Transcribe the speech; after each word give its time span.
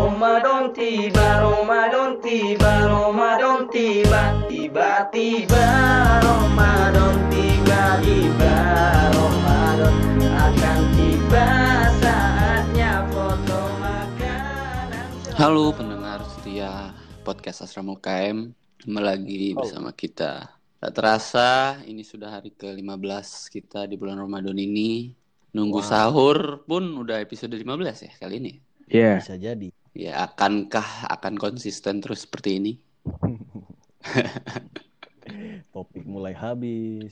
Ramadan 0.00 0.72
tiba, 0.72 1.44
Ramadan 1.44 2.24
tiba, 2.24 2.88
Ramadan 2.88 3.68
tiba, 3.68 4.32
tiba-tiba 4.48 5.66
Ramadan 6.24 7.28
tiba, 7.28 8.00
tiba 8.00 8.56
Ramadan 9.12 9.96
akan 10.24 10.78
tiba. 10.96 11.48
Saatnya 12.00 13.04
foto 13.12 13.60
makanan. 13.76 15.36
Halo 15.36 15.68
pendengar 15.76 16.24
setia 16.32 16.96
podcast 17.20 17.68
Asrama 17.68 17.92
UKM 18.00 18.56
Kembali 18.80 19.04
lagi 19.04 19.52
bersama 19.52 19.92
kita. 19.92 20.48
Tak 20.80 20.96
terasa 20.96 21.76
ini 21.84 22.00
sudah 22.08 22.40
hari 22.40 22.56
ke-15 22.56 23.52
kita 23.52 23.84
di 23.84 24.00
bulan 24.00 24.16
Ramadan 24.16 24.56
ini. 24.56 25.12
Nunggu 25.52 25.84
sahur 25.84 26.64
pun 26.64 26.88
udah 26.96 27.20
episode 27.20 27.52
15 27.52 27.68
ya 28.08 28.12
kali 28.16 28.40
ini. 28.40 28.54
Iya. 28.88 29.20
Bisa 29.20 29.36
jadi. 29.36 29.68
Ya 29.96 30.22
akankah 30.22 31.10
akan 31.10 31.34
konsisten 31.34 31.98
terus 31.98 32.22
seperti 32.26 32.62
ini? 32.62 32.72
Topik 35.74 36.06
mulai 36.06 36.34
habis. 36.34 37.10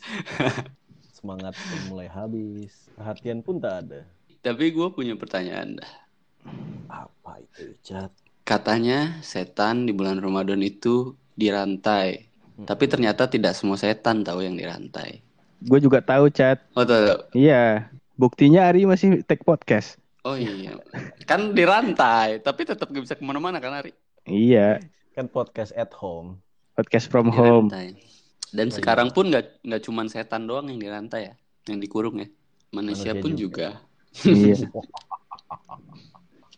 Semangat 1.11 1.59
pun 1.59 1.81
mulai 1.91 2.07
habis. 2.07 2.87
Perhatian 2.95 3.43
pun 3.43 3.59
tak 3.59 3.75
ada. 3.87 4.01
Tapi 4.39 4.71
gue 4.71 4.89
punya 4.95 5.19
pertanyaan 5.19 5.83
dah 5.83 5.93
Apa 6.87 7.43
itu, 7.43 7.75
Chat? 7.83 8.15
Katanya 8.47 9.19
setan 9.21 9.85
di 9.85 9.93
bulan 9.93 10.23
Ramadan 10.23 10.63
itu 10.63 11.19
dirantai 11.35 12.31
Tapi 12.63 12.85
ternyata 12.87 13.27
tidak 13.27 13.59
semua 13.59 13.75
setan 13.77 14.23
tahu 14.23 14.47
yang 14.47 14.55
dirantai 14.55 15.21
Gue 15.59 15.83
juga 15.83 15.99
tahu 15.99 16.31
chat. 16.31 16.63
Oh 16.79 16.87
tahu 16.87 17.19
Iya. 17.35 17.91
Buktinya 18.15 18.71
Ari 18.71 18.87
masih 18.87 19.27
take 19.27 19.43
podcast. 19.43 19.99
Oh 20.27 20.35
iya, 20.35 20.75
kan 21.25 21.55
dirantai, 21.55 22.43
tapi 22.43 22.67
tetap 22.67 22.91
gak 22.91 23.07
bisa 23.07 23.15
ke 23.15 23.23
mana-mana 23.23 23.63
kan 23.63 23.71
Ari? 23.71 23.95
Iya. 24.27 24.83
Kan 25.15 25.31
podcast 25.31 25.71
at 25.79 25.95
home. 25.95 26.43
Podcast 26.75 27.07
from 27.07 27.31
home. 27.31 27.71
Dirantai. 27.71 28.03
Dan 28.49 28.73
sekarang 28.73 29.13
pun 29.13 29.29
nggak 29.29 29.61
nggak 29.61 29.83
cuman 29.85 30.09
setan 30.09 30.49
doang 30.49 30.73
yang 30.73 30.81
dirantai 30.81 31.33
ya, 31.33 31.35
yang 31.69 31.79
dikurung 31.79 32.17
ya, 32.19 32.29
manusia, 32.73 33.13
Manusia 33.13 33.23
pun 33.23 33.33
juga. 33.37 33.69
juga. 34.17 34.33
iya. 34.33 34.57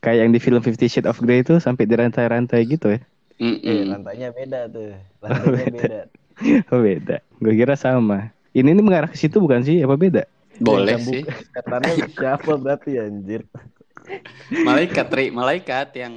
Kayak 0.00 0.18
yang 0.24 0.30
di 0.32 0.40
film 0.40 0.62
Fifty 0.64 0.88
Shades 0.88 1.04
of 1.04 1.20
Grey 1.20 1.44
itu 1.44 1.60
sampai 1.60 1.84
dirantai-rantai 1.84 2.64
gitu 2.64 2.96
ya. 2.96 3.00
Mm-mm. 3.40 3.60
Eh, 3.60 3.84
lantainya 3.84 4.32
beda 4.32 4.60
tuh. 4.72 4.96
Lantainya 5.20 5.72
beda. 5.76 6.00
Oh 6.72 6.80
beda. 6.80 7.16
Gue 7.42 7.54
kira 7.56 7.76
sama. 7.76 8.32
Ini 8.56 8.72
ini 8.72 8.80
mengarah 8.80 9.12
ke 9.12 9.16
situ 9.16 9.40
bukan 9.40 9.60
sih? 9.60 9.84
Apa 9.84 10.00
beda? 10.00 10.24
Boleh 10.66 10.96
Yang 10.96 11.02
sih, 11.08 11.22
buka- 11.24 11.40
Setannya 11.54 11.94
siapa 12.16 12.52
berarti 12.62 12.90
anjir? 13.04 13.40
malaikat, 14.66 15.06
Ri, 15.16 15.26
malaikat 15.34 15.88
yang 15.96 16.14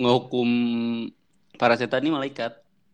ngehukum 0.00 0.48
para 1.60 1.74
setan 1.78 2.02
ini 2.04 2.12
malaikat. 2.14 2.52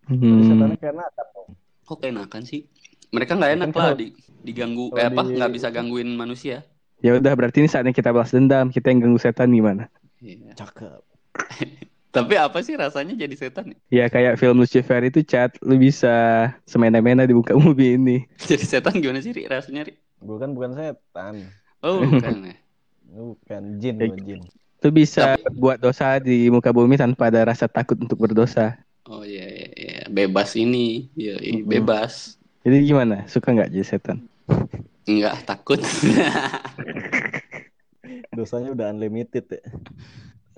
Hmm. 0.08 0.40
Setannya 0.48 0.78
karena 0.80 1.02
apa 1.10 1.22
dong? 1.34 1.48
Kok 1.88 1.98
keenakan 2.02 2.42
sih? 2.50 2.60
Mereka 3.14 3.32
nggak 3.38 3.52
enak 3.58 3.70
Kan 3.74 3.80
lah 3.80 3.90
di, 3.98 4.14
diganggu, 4.46 4.84
kalau 4.90 5.00
eh 5.00 5.06
apa? 5.10 5.22
di- 5.26 5.34
Nggak 5.34 5.50
bisa 5.56 5.68
gangguin 5.74 6.10
manusia. 6.16 6.64
Ya 7.04 7.12
udah 7.20 7.32
berarti 7.38 7.56
ini 7.64 7.68
saatnya 7.72 7.92
kita 7.98 8.10
balas 8.14 8.32
dendam. 8.34 8.66
Kita 8.74 8.86
yang 8.92 9.00
ganggu 9.04 9.20
setan 9.20 9.50
gimana? 9.58 9.84
Iya. 10.20 10.52
Cakep. 10.58 11.00
Tapi 12.14 12.34
apa 12.46 12.58
sih 12.66 12.74
rasanya 12.82 13.14
jadi 13.22 13.34
setan? 13.38 13.66
ya? 13.74 13.78
Ya 13.90 14.06
kayak 14.06 14.38
film 14.40 14.62
Lucifer 14.62 15.00
itu 15.02 15.20
chat. 15.26 15.50
Lu 15.66 15.74
bisa 15.78 16.08
semena-mena 16.70 17.26
di 17.26 17.34
muka 17.34 17.54
bumi 17.58 17.86
ini. 17.98 18.16
Jadi 18.48 18.64
setan 18.72 18.94
gimana 19.02 19.20
sih, 19.24 19.32
Ri? 19.36 19.42
Rasanya, 19.54 19.82
Ri? 19.88 19.92
Gue 20.20 20.36
kan 20.42 20.50
bukan 20.56 20.72
setan. 20.78 21.34
Oh, 21.84 21.98
bukan 22.10 22.34
ya. 22.48 22.54
Bukan 23.10 23.62
jin, 23.82 23.94
Eh, 24.00 24.06
gua 24.06 24.18
jin. 24.26 24.40
Lu 24.80 24.88
bisa 25.00 25.24
buat 25.60 25.76
dosa 25.84 26.06
di 26.22 26.48
muka 26.54 26.70
bumi 26.72 26.94
tanpa 26.96 27.28
ada 27.28 27.40
rasa 27.52 27.66
takut 27.68 27.98
untuk 28.00 28.16
berdosa. 28.22 28.80
Oh 29.10 29.22
iya, 29.30 29.44
iya, 29.56 29.68
iya. 29.82 29.98
bebas 30.16 30.50
ini, 30.62 30.86
iya, 31.20 31.34
iya, 31.48 31.52
Mm-mm. 31.56 31.68
bebas. 31.72 32.12
Jadi 32.64 32.76
gimana? 32.88 33.16
Suka 33.32 33.48
nggak 33.56 33.70
jadi 33.72 33.84
setan? 33.86 34.18
Enggak 35.08 35.34
takut. 35.48 35.80
Dosanya 38.36 38.68
udah 38.74 38.86
unlimited 38.94 39.44
ya. 39.50 39.60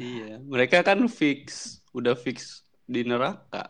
iya, 0.00 0.30
mereka 0.52 0.78
kan 0.88 0.98
fix, 1.18 1.44
udah 1.98 2.14
fix 2.24 2.38
di 2.92 3.00
neraka. 3.10 3.62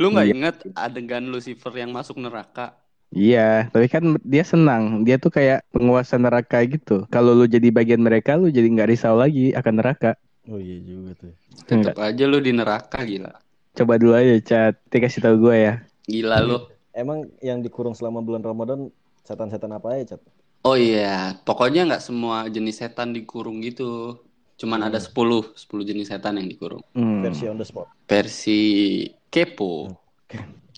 Lu 0.00 0.06
nggak 0.14 0.26
Iya. 0.26 0.34
ingat 0.34 0.56
adegan 0.84 1.24
Lucifer 1.32 1.72
yang 1.82 1.90
masuk 1.98 2.16
neraka? 2.24 2.64
Iya, 3.10 3.66
tapi 3.74 3.90
kan 3.90 4.16
dia 4.22 4.46
senang. 4.46 5.02
Dia 5.02 5.18
tuh 5.18 5.34
kayak 5.34 5.66
penguasa 5.74 6.14
neraka 6.14 6.62
gitu. 6.62 7.10
Kalau 7.10 7.34
lu 7.34 7.50
jadi 7.50 7.74
bagian 7.74 7.98
mereka, 7.98 8.38
lu 8.38 8.54
jadi 8.54 8.70
nggak 8.70 8.90
risau 8.94 9.18
lagi 9.18 9.50
akan 9.50 9.74
neraka. 9.82 10.14
Oh 10.46 10.58
iya 10.62 10.78
juga 10.78 11.18
tuh. 11.18 11.32
Tetap 11.66 11.98
aja 11.98 12.24
lu 12.30 12.38
di 12.38 12.54
neraka 12.54 13.02
gila. 13.02 13.34
Coba 13.74 13.98
dulu 13.98 14.14
aja, 14.14 14.34
Chat. 14.42 14.74
Dia 14.90 14.98
kasih 15.02 15.22
tahu 15.22 15.50
gue 15.50 15.56
ya. 15.58 15.74
Gila 16.06 16.38
lu. 16.42 16.58
Emang 16.94 17.26
yang 17.42 17.62
dikurung 17.62 17.94
selama 17.94 18.22
bulan 18.22 18.42
Ramadan 18.42 18.90
setan-setan 19.26 19.74
apa 19.74 19.98
ya, 19.98 20.14
Chat? 20.14 20.22
Oh 20.60 20.76
iya, 20.76 21.40
pokoknya 21.42 21.88
nggak 21.88 22.04
semua 22.04 22.46
jenis 22.46 22.78
setan 22.78 23.10
dikurung 23.10 23.58
gitu. 23.64 24.22
Cuman 24.60 24.86
ada 24.86 25.00
10, 25.00 25.56
10 25.56 25.88
jenis 25.88 26.12
setan 26.12 26.36
yang 26.36 26.46
dikurung. 26.46 26.84
Hmm. 26.92 27.24
Versi 27.24 27.48
on 27.48 27.56
the 27.56 27.64
spot. 27.64 27.88
Versi 28.04 28.60
kepo. 29.32 29.88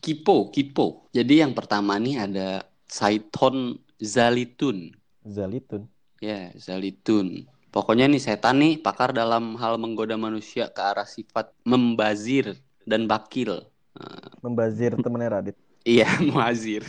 Kipo, 0.02 0.50
kipo. 0.50 1.06
Jadi 1.14 1.46
yang 1.46 1.54
pertama 1.54 1.94
nih 1.96 2.26
ada 2.26 2.48
Saiton 2.90 3.78
Zalitun. 4.02 4.90
Zalitun. 5.22 5.86
Ya, 6.18 6.50
Zalitun. 6.58 7.46
Pokoknya 7.72 8.04
nih 8.10 8.20
setan 8.20 8.60
nih 8.60 8.82
pakar 8.82 9.14
dalam 9.14 9.56
hal 9.56 9.78
menggoda 9.80 10.18
manusia 10.18 10.68
ke 10.68 10.82
arah 10.82 11.06
sifat 11.06 11.54
membazir 11.64 12.58
dan 12.84 13.06
bakil. 13.06 13.64
Nah, 13.96 14.28
Membazir 14.42 14.92
temennya 14.98 15.30
Radit. 15.38 15.56
iya, 15.86 16.04
muazir. 16.28 16.82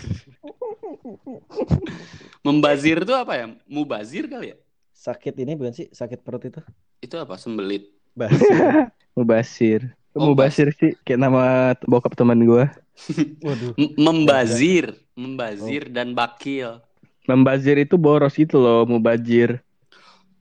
membazir 2.44 2.98
itu 3.04 3.14
apa 3.14 3.34
ya? 3.38 3.46
Mubazir 3.70 4.26
kali 4.28 4.52
ya? 4.52 4.58
Sakit 4.92 5.36
ini 5.40 5.54
bukan 5.56 5.72
sih? 5.72 5.88
Sakit 5.92 6.20
perut 6.24 6.44
itu? 6.44 6.60
Itu 7.00 7.16
apa? 7.20 7.38
Sembelit. 7.40 7.94
Basir. 8.16 8.90
Mubasir. 9.16 9.82
Oh, 10.14 10.30
Mubasir 10.30 10.70
sih 10.80 10.94
kayak 11.06 11.20
nama 11.26 11.42
bokap 11.90 12.14
teman 12.14 12.40
gue. 12.46 12.64
Waduh. 13.46 13.74
Membazir, 14.06 14.86
membazir 15.18 15.84
dan 15.90 16.14
bakil. 16.18 16.82
Membazir 17.30 17.76
itu 17.84 17.96
boros 18.06 18.36
gitu 18.36 18.56
loh, 18.64 18.84
mubazir. 18.92 19.50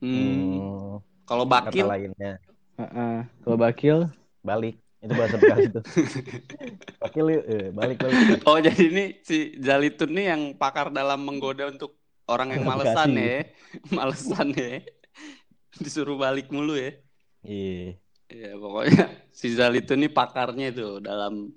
Hmm, 0.02 0.58
Hmm, 0.58 0.98
kalau 1.28 1.44
kata 1.64 1.70
bakil 1.70 1.86
lainnya. 1.90 2.32
Heeh. 2.78 3.14
Kalau 3.42 3.56
bakil, 3.56 3.96
Balik. 4.42 4.74
Itu 5.02 5.14
bahasa 5.18 5.36
Bekasi 5.42 5.66
tuh. 5.74 5.84
Bakil 7.02 7.24
yuk. 7.34 7.42
Eh, 7.50 7.66
balik 7.74 7.98
balik. 8.04 8.22
Oh 8.46 8.58
jadi 8.58 8.82
ini 8.90 9.02
si 9.28 9.58
Zalitun 9.58 10.10
nih 10.14 10.24
yang 10.30 10.42
pakar 10.60 10.94
dalam 10.94 11.20
menggoda 11.26 11.66
untuk 11.74 11.98
orang 12.30 12.54
yang 12.54 12.62
malesan 12.62 13.10
Bekasi. 13.10 13.18
ya, 13.18 13.34
malesan 13.98 14.48
ya, 14.54 14.78
disuruh 15.82 16.16
balik 16.22 16.46
mulu 16.54 16.74
ya. 16.78 16.90
Iya. 17.42 18.01
Ya 18.32 18.56
pokoknya 18.56 19.04
si 19.38 19.52
Zalitun 19.52 20.00
nih 20.02 20.12
pakarnya 20.12 20.72
itu 20.72 20.98
dalam 21.04 21.52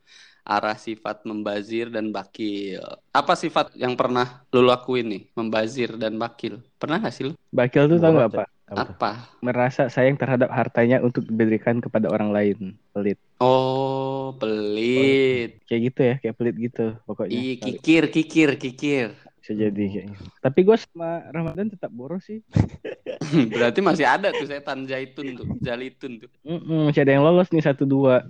arah 0.45 0.77
sifat 0.77 1.25
membazir 1.25 1.89
dan 1.89 2.13
bakil. 2.13 2.83
Apa 3.09 3.33
sifat 3.33 3.73
yang 3.73 3.97
pernah 3.97 4.45
lu 4.53 4.61
lakuin 4.61 5.09
nih, 5.09 5.23
membazir 5.33 5.97
dan 5.97 6.21
bakil? 6.21 6.61
Pernah 6.77 7.01
gak 7.01 7.15
sih 7.15 7.23
lu? 7.25 7.33
bakil 7.49 7.89
tuh 7.89 7.97
tau 7.97 8.13
nggak 8.13 8.29
apa? 8.35 8.45
Apa? 8.65 9.11
Merasa 9.41 9.89
sayang 9.89 10.17
terhadap 10.17 10.49
hartanya 10.53 11.01
untuk 11.01 11.25
diberikan 11.25 11.81
kepada 11.81 12.09
orang 12.13 12.29
lain. 12.29 12.57
Pelit. 12.93 13.17
Oh 13.41 14.37
pelit. 14.37 15.61
Kayak 15.65 15.81
gitu 15.89 15.99
ya, 16.01 16.15
kayak 16.21 16.35
pelit 16.37 16.55
gitu 16.61 16.85
pokoknya. 17.09 17.33
Iya 17.33 17.53
kikir, 17.61 18.03
kikir, 18.13 18.49
kikir. 18.61 19.07
Bisa 19.41 19.53
jadi 19.53 19.83
kayaknya. 19.85 20.17
Tapi 20.41 20.59
gue 20.65 20.77
sama 20.77 21.29
Ramadan 21.29 21.69
tetap 21.69 21.93
boros 21.93 22.25
sih. 22.25 22.41
Berarti 23.55 23.79
masih 23.79 24.05
ada 24.05 24.31
tuh 24.31 24.47
setan 24.47 24.85
zaitun 24.85 25.35
tuh, 25.35 25.47
zalitun 25.61 26.11
tuh. 26.23 26.29
Mm-mm, 26.45 26.89
masih 26.89 27.01
ada 27.05 27.11
yang 27.15 27.25
lolos 27.25 27.49
nih 27.51 27.63
satu 27.63 27.83
dua. 27.87 28.25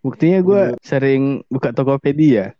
Buktinya 0.00 0.40
gue 0.40 0.62
sering 0.80 1.44
buka 1.48 1.72
Tokopedia. 1.72 2.56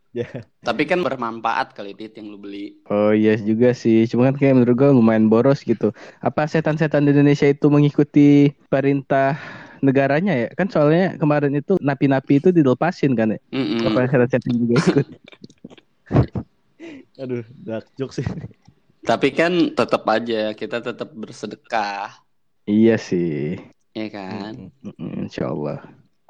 Tapi 0.65 0.87
kan 0.87 1.03
bermanfaat 1.03 1.75
kali 1.75 1.93
dit 1.93 2.15
yang 2.15 2.33
lu 2.33 2.39
beli. 2.39 2.79
Oh 2.89 3.11
iya 3.11 3.35
juga 3.37 3.75
sih. 3.75 4.07
Cuma 4.07 4.31
kan 4.31 4.39
kayak 4.39 4.63
menurut 4.63 4.77
gue 4.79 4.91
lumayan 4.95 5.27
boros 5.27 5.67
gitu. 5.67 5.91
Apa 6.23 6.47
setan-setan 6.47 7.05
di 7.05 7.13
Indonesia 7.13 7.51
itu 7.51 7.67
mengikuti 7.69 8.55
perintah 8.71 9.37
negaranya 9.83 10.33
ya? 10.33 10.49
Kan 10.55 10.71
soalnya 10.71 11.19
kemarin 11.21 11.53
itu 11.59 11.77
napi-napi 11.83 12.41
itu 12.41 12.49
dilepasin 12.55 13.13
kan 13.19 13.37
ya? 13.37 13.41
Mm-mm. 13.53 13.93
Apa 13.93 14.09
setan-setan 14.09 14.55
juga 14.55 14.75
ikut? 14.81 15.07
Aduh, 17.23 17.47
dark 17.63 17.87
joke 17.99 18.15
sih. 18.15 18.27
Tapi 19.05 19.29
kan 19.39 19.53
tetap 19.79 20.03
aja 20.09 20.57
kita 20.57 20.77
tetap 20.81 21.09
bersedekah, 21.13 22.25
iya 22.67 22.97
sih. 22.97 23.61
ya 23.95 24.07
kan? 24.11 24.55
Mm-mm, 24.85 25.29
Insya 25.29 25.53
Allah. 25.53 25.79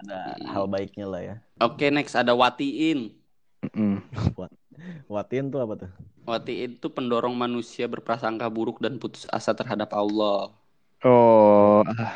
Ada 0.03 0.19
hal 0.53 0.65
baiknya 0.69 1.07
lah 1.13 1.23
ya. 1.23 1.35
Oke 1.63 1.87
next 1.95 2.15
ada 2.19 2.33
watiin. 2.35 3.15
Mm-mm. 3.65 3.95
Watin 5.15 5.45
tuh 5.53 5.61
apa 5.65 5.75
tuh? 5.87 5.91
Watiin 6.29 6.71
itu 6.81 6.87
pendorong 6.97 7.35
manusia 7.37 7.85
berprasangka 7.93 8.47
buruk 8.57 8.79
dan 8.85 8.99
putus 9.03 9.25
asa 9.31 9.53
terhadap 9.55 9.91
Allah. 9.95 10.53
Oh, 11.05 11.85
ah, 11.87 12.13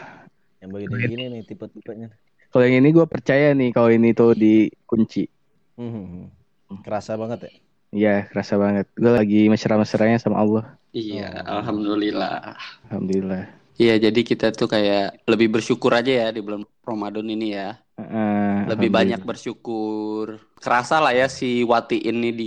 Yang 0.63 0.71
bagian 0.75 0.93
gini 1.11 1.25
nih 1.33 1.43
tipe-tipenya. 1.49 2.09
Kalau 2.51 2.65
yang 2.65 2.77
ini 2.81 2.89
gue 2.97 3.07
percaya 3.15 3.53
nih 3.53 3.71
kalau 3.77 3.91
ini 3.93 4.09
tuh 4.17 4.33
dikunci. 4.43 5.23
Hmm. 5.79 6.29
Kerasa 6.85 7.13
banget 7.21 7.39
ya. 7.47 7.53
Iya, 7.97 8.29
kerasa 8.31 8.55
banget. 8.61 8.87
Gue 9.01 9.13
lagi 9.19 9.37
mesra-mesranya 9.53 10.19
sama 10.21 10.37
Allah. 10.45 10.65
Iya, 10.93 11.25
Oh. 11.45 11.57
alhamdulillah. 11.61 12.33
Alhamdulillah. 12.89 13.43
Iya, 13.79 13.95
jadi 14.11 14.21
kita 14.31 14.47
tuh 14.59 14.67
kayak 14.75 15.23
lebih 15.31 15.49
bersyukur 15.55 15.95
aja 15.95 16.11
ya 16.11 16.27
di 16.35 16.41
bulan 16.43 16.67
Ramadan 16.83 17.27
ini 17.31 17.55
ya. 17.55 17.79
Heeh, 17.99 18.67
Lebih 18.71 18.91
banyak 18.91 19.21
bersyukur. 19.23 20.27
Kerasa 20.59 20.99
lah 20.99 21.15
ya 21.15 21.27
si 21.31 21.63
Wati 21.63 21.99
ini 22.11 22.29
di 22.35 22.45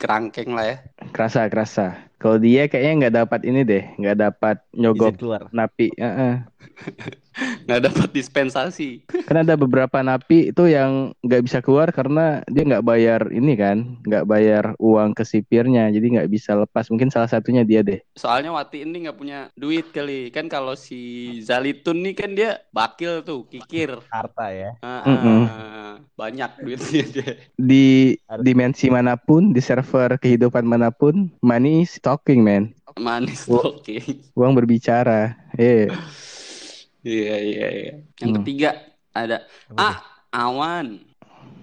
kerangkeng 0.00 0.50
lah 0.56 0.64
ya. 0.66 0.76
Kerasa, 1.14 1.46
kerasa. 1.52 2.09
Kalau 2.20 2.36
dia 2.36 2.68
kayaknya 2.68 3.08
nggak 3.08 3.16
dapat 3.24 3.40
ini 3.48 3.60
deh, 3.64 3.84
nggak 3.96 4.16
dapat 4.20 4.56
nyogok 4.76 5.16
keluar. 5.16 5.48
napi. 5.56 5.88
Heeh. 5.96 6.34
Nggak 7.64 7.80
dapat 7.88 8.08
dispensasi. 8.12 9.06
Kan 9.24 9.46
ada 9.46 9.56
beberapa 9.56 10.02
napi 10.04 10.52
itu 10.52 10.64
yang 10.68 11.14
nggak 11.24 11.42
bisa 11.46 11.58
keluar 11.64 11.88
karena 11.88 12.44
dia 12.50 12.66
nggak 12.66 12.84
bayar 12.84 13.20
ini 13.32 13.54
kan, 13.56 13.96
nggak 14.04 14.24
bayar 14.28 14.64
uang 14.76 15.16
ke 15.16 15.24
sipirnya, 15.24 15.88
jadi 15.88 16.20
nggak 16.20 16.28
bisa 16.28 16.52
lepas. 16.58 16.90
Mungkin 16.92 17.08
salah 17.08 17.30
satunya 17.30 17.64
dia 17.64 17.80
deh. 17.80 18.02
Soalnya 18.18 18.52
Wati 18.52 18.84
ini 18.84 19.08
nggak 19.08 19.16
punya 19.16 19.48
duit 19.56 19.88
kali. 19.94 20.28
Kan 20.34 20.50
kalau 20.52 20.76
si 20.76 21.40
Zalitun 21.40 22.02
nih 22.04 22.14
kan 22.18 22.30
dia 22.36 22.60
bakil 22.74 23.24
tuh, 23.24 23.46
kikir. 23.48 23.96
Harta 24.10 24.52
ya. 24.52 24.76
Ah, 24.84 25.06
Mm-mm. 25.08 25.40
ah, 25.46 25.79
banyak 26.14 26.50
duitnya 26.60 27.04
dia. 27.06 27.30
Di 27.54 28.16
dimensi 28.38 28.86
mana 28.86 29.16
pun, 29.16 29.50
di 29.50 29.58
server 29.58 30.16
kehidupan 30.16 30.62
mana 30.62 30.90
pun, 30.90 31.32
money 31.40 31.82
is 31.82 31.96
talking 31.98 32.40
man. 32.40 32.70
Manis 32.98 33.46
Wo- 33.46 33.78
oke. 33.78 33.96
Uang 34.34 34.52
berbicara. 34.52 35.32
Eh, 35.54 35.88
Iya 37.00 37.36
iya 37.40 37.68
iya. 37.72 37.92
Yang 38.20 38.28
Hmm. 38.28 38.36
ketiga 38.44 38.70
ada 39.16 39.48
A 39.72 40.04
awan. 40.28 41.00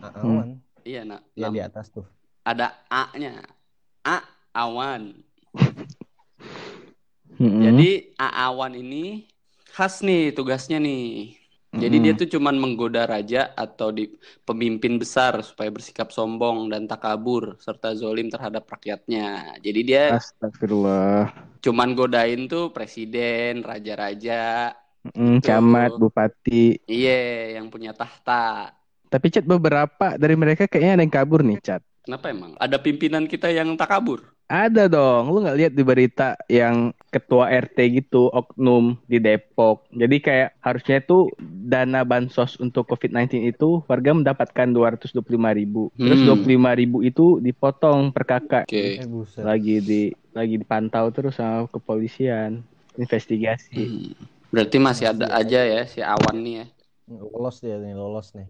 A- 0.01 0.13
Awan. 0.17 0.57
Iya 0.81 1.05
nak. 1.05 1.21
Yang 1.37 1.51
di 1.53 1.61
atas 1.61 1.85
tuh. 1.93 2.05
Ada 2.41 2.73
A-nya. 2.89 3.45
A 4.01 4.17
awan. 4.55 5.13
mm-mm. 7.37 7.61
Jadi 7.61 7.89
A 8.17 8.49
awan 8.49 8.73
ini 8.73 9.29
khas 9.69 10.01
nih 10.01 10.33
tugasnya 10.33 10.81
nih. 10.81 11.36
Jadi 11.81 11.95
dia 12.03 12.11
Mm-mm. 12.11 12.19
tuh 12.19 12.27
cuman 12.33 12.55
menggoda 12.63 13.01
raja 13.13 13.37
atau 13.63 13.87
di 13.97 14.03
pemimpin 14.47 14.93
besar 15.01 15.33
supaya 15.49 15.69
bersikap 15.75 16.07
sombong 16.17 16.57
dan 16.73 16.83
takabur 16.91 17.43
serta 17.65 17.87
zolim 18.01 18.27
terhadap 18.33 18.63
rakyatnya. 18.73 19.21
Jadi 19.65 19.79
dia 19.89 20.01
Astagfirullah. 20.15 21.31
cuman 21.63 21.89
godain 21.97 22.41
tuh 22.51 22.63
presiden, 22.75 23.51
raja-raja, 23.69 24.33
Mm, 25.15 25.39
camat, 25.45 25.91
bupati. 25.99 26.61
iya 26.93 27.09
yang 27.55 27.65
punya 27.73 27.91
tahta. 27.99 28.31
Tapi 29.07 29.27
chat 29.31 29.45
beberapa 29.47 30.15
dari 30.19 30.35
mereka 30.35 30.67
kayaknya 30.67 30.93
ada 30.99 31.03
yang 31.07 31.13
kabur 31.15 31.41
nih 31.43 31.59
chat. 31.63 31.81
Kenapa 32.07 32.31
emang? 32.31 32.55
Ada 32.55 32.79
pimpinan 32.79 33.27
kita 33.27 33.51
yang 33.51 33.75
takabur? 33.75 34.23
Ada 34.47 34.87
dong, 34.87 35.27
lu 35.27 35.43
nggak 35.43 35.59
lihat 35.59 35.73
di 35.75 35.83
berita 35.83 36.39
yang 36.47 36.95
ketua 37.11 37.51
RT 37.51 37.99
gitu, 37.99 38.31
oknum 38.31 38.95
di 39.03 39.19
Depok. 39.19 39.83
Jadi 39.91 40.23
kayak 40.23 40.55
harusnya 40.63 41.03
tuh 41.03 41.35
dana 41.43 42.07
bansos 42.07 42.55
untuk 42.63 42.87
COVID-19 42.87 43.43
itu 43.43 43.83
warga 43.91 44.15
mendapatkan 44.15 44.71
225 44.71 45.51
ribu. 45.51 45.91
Terus 45.99 46.23
Hmm. 46.23 46.47
25 46.47 46.71
ribu 46.79 47.03
itu 47.03 47.43
dipotong 47.43 48.15
per 48.15 48.23
kakak. 48.23 48.71
Oke. 48.71 49.03
Eh. 49.03 49.43
Lagi 49.43 49.83
di 49.83 50.01
lagi 50.31 50.55
dipantau 50.55 51.11
terus 51.11 51.35
sama 51.35 51.67
kepolisian. 51.67 52.63
Investigasi. 52.95 53.83
Hmm. 53.83 54.15
Berarti 54.47 54.79
masih 54.79 55.11
ada 55.11 55.27
aja 55.35 55.59
ya 55.59 55.83
si 55.83 55.99
Awan 55.99 56.39
nih 56.39 56.63
ya. 56.63 56.65
Lolos 57.11 57.59
dia 57.59 57.75
nih, 57.83 57.91
lolos 57.91 58.31
nih. 58.31 58.47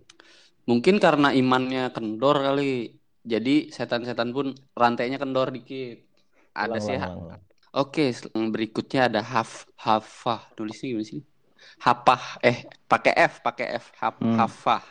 Mungkin 0.69 1.01
karena 1.01 1.33
imannya 1.33 1.89
kendor 1.89 2.37
kali. 2.37 2.93
Jadi 3.33 3.55
setan-setan 3.75 4.29
pun 4.35 4.47
rantainya 4.81 5.17
kendor 5.23 5.47
dikit. 5.55 5.97
Ada 6.63 6.79
sih. 6.87 6.97
Oke, 7.77 8.05
berikutnya 8.55 9.01
ada 9.09 9.21
haf 9.33 9.51
hafah. 9.85 10.41
Nulisnya 10.57 10.87
gimana 10.91 11.07
sih? 11.11 11.21
Hapah. 11.85 12.21
Eh, 12.49 12.57
pakai 12.91 13.13
F, 13.31 13.33
pakai 13.45 13.67
F. 13.81 13.85
Hap, 14.01 14.15
Hmm. 14.21 14.37
Hafah. 14.37 14.83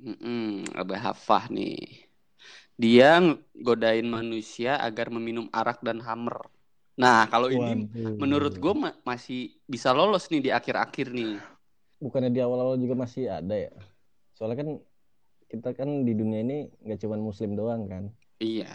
Mm-mm, 0.00 0.64
ada 0.80 0.96
hafah 0.96 1.44
nih. 1.52 1.76
Dia 2.80 3.20
godain 3.66 4.08
manusia 4.08 4.80
agar 4.80 5.12
meminum 5.12 5.46
arak 5.52 5.78
dan 5.84 6.00
hammer. 6.06 6.36
Nah, 6.96 7.28
kalau 7.32 7.48
ini 7.52 7.84
Waduh. 7.92 8.16
menurut 8.20 8.54
gue 8.56 8.74
masih 9.04 9.38
bisa 9.68 9.92
lolos 9.92 10.24
nih 10.32 10.40
di 10.48 10.50
akhir-akhir 10.58 11.06
nih. 11.12 11.32
bukannya 12.04 12.30
di 12.36 12.40
awal-awal 12.46 12.76
juga 12.82 12.94
masih 13.04 13.22
ada 13.38 13.54
ya? 13.64 13.70
Soalnya 14.36 14.56
kan 14.62 14.68
kita 15.50 15.74
kan 15.74 16.06
di 16.06 16.14
dunia 16.14 16.40
ini 16.46 16.58
nggak 16.86 17.02
cuma 17.02 17.18
muslim 17.18 17.58
doang 17.58 17.90
kan. 17.90 18.06
Iya. 18.38 18.70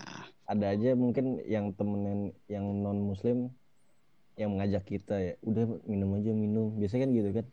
Ada 0.46 0.78
aja 0.78 0.94
mungkin 0.94 1.42
yang 1.48 1.74
temenin 1.74 2.36
yang 2.52 2.68
non 2.84 3.02
muslim 3.02 3.50
yang 4.36 4.54
mengajak 4.54 4.84
kita 4.86 5.16
ya. 5.18 5.34
Udah 5.42 5.66
minum 5.88 6.14
aja 6.20 6.32
minum. 6.36 6.76
Biasanya 6.76 7.08
kan 7.08 7.12
gitu 7.16 7.30
kan. 7.32 7.46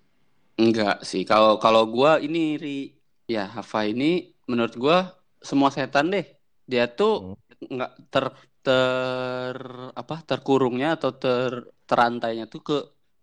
Enggak 0.60 0.96
sih. 1.06 1.22
Kalau 1.24 1.56
kalau 1.56 1.88
gua 1.88 2.20
ini 2.20 2.60
Ri, 2.60 2.92
ya 3.30 3.48
Hafa 3.48 3.88
ini 3.88 4.36
menurut 4.50 4.74
gua 4.76 5.16
semua 5.40 5.72
setan 5.72 6.12
deh. 6.12 6.26
Dia 6.68 6.90
tuh 6.90 7.38
enggak 7.70 7.96
ter 8.12 8.24
ter 8.60 9.56
apa 9.96 10.20
terkurungnya 10.28 11.00
atau 11.00 11.16
ter 11.16 11.72
terantainya 11.88 12.44
tuh 12.46 12.60
ke 12.60 12.76